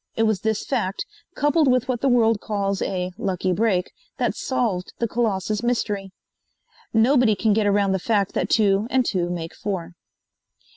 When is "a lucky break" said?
2.81-3.91